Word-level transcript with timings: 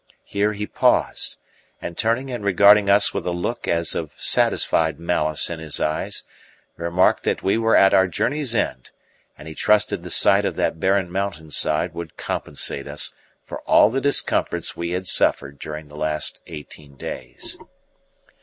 Here 0.23 0.53
he 0.53 0.65
paused 0.65 1.37
and, 1.79 1.95
turning 1.95 2.31
and 2.31 2.43
regarding 2.43 2.89
us 2.89 3.13
with 3.13 3.23
a 3.27 3.31
look 3.31 3.67
as 3.67 3.93
of 3.93 4.13
satisfied 4.17 4.99
malice 4.99 5.47
in 5.47 5.59
his 5.59 5.79
eyes, 5.79 6.23
remarked 6.75 7.21
that 7.25 7.43
we 7.43 7.55
were 7.55 7.75
at 7.75 7.93
our 7.93 8.07
journey's 8.07 8.55
end, 8.55 8.89
and 9.37 9.47
he 9.47 9.53
trusted 9.53 10.01
the 10.01 10.09
sight 10.09 10.43
of 10.43 10.55
that 10.55 10.79
barren 10.79 11.11
mountain 11.11 11.51
side 11.51 11.93
would 11.93 12.17
compensate 12.17 12.87
us 12.87 13.13
for 13.43 13.61
all 13.69 13.91
the 13.91 14.01
discomforts 14.01 14.75
we 14.75 14.89
had 14.89 15.05
suffered 15.05 15.59
during 15.59 15.87
the 15.87 15.95
last 15.95 16.41
eighteen 16.47 16.95
days. 16.95 17.59